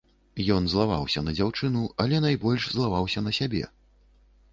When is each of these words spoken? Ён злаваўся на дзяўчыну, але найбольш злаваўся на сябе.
Ён 0.53 0.63
злаваўся 0.71 1.21
на 1.27 1.33
дзяўчыну, 1.39 1.83
але 2.05 2.21
найбольш 2.25 2.67
злаваўся 2.77 3.23
на 3.27 3.35
сябе. 3.41 3.63